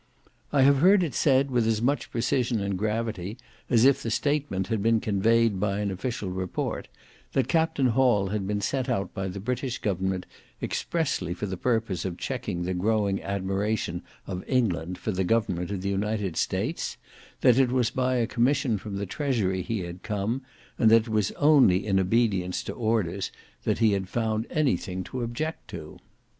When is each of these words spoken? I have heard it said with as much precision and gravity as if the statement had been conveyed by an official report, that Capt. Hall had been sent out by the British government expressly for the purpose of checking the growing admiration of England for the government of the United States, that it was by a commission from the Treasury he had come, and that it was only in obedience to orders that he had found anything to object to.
I 0.51 0.63
have 0.63 0.79
heard 0.79 1.03
it 1.03 1.13
said 1.13 1.51
with 1.51 1.67
as 1.67 1.79
much 1.79 2.09
precision 2.09 2.59
and 2.59 2.75
gravity 2.75 3.37
as 3.69 3.85
if 3.85 4.01
the 4.01 4.09
statement 4.09 4.65
had 4.65 4.81
been 4.81 4.99
conveyed 4.99 5.59
by 5.59 5.77
an 5.77 5.91
official 5.91 6.31
report, 6.31 6.87
that 7.33 7.47
Capt. 7.47 7.77
Hall 7.77 8.29
had 8.29 8.47
been 8.47 8.61
sent 8.61 8.89
out 8.89 9.13
by 9.13 9.27
the 9.27 9.39
British 9.39 9.77
government 9.77 10.25
expressly 10.59 11.35
for 11.35 11.45
the 11.45 11.55
purpose 11.55 12.03
of 12.03 12.17
checking 12.17 12.63
the 12.63 12.73
growing 12.73 13.21
admiration 13.21 14.01
of 14.25 14.43
England 14.47 14.97
for 14.97 15.11
the 15.11 15.23
government 15.23 15.69
of 15.69 15.83
the 15.83 15.89
United 15.89 16.35
States, 16.35 16.97
that 17.41 17.59
it 17.59 17.71
was 17.71 17.91
by 17.91 18.15
a 18.15 18.25
commission 18.25 18.79
from 18.79 18.95
the 18.95 19.05
Treasury 19.05 19.61
he 19.61 19.81
had 19.81 20.01
come, 20.01 20.41
and 20.79 20.89
that 20.89 21.03
it 21.03 21.09
was 21.09 21.29
only 21.33 21.85
in 21.85 21.99
obedience 21.99 22.63
to 22.63 22.73
orders 22.73 23.31
that 23.65 23.77
he 23.77 23.91
had 23.91 24.09
found 24.09 24.47
anything 24.49 25.03
to 25.03 25.21
object 25.21 25.67
to. 25.67 25.99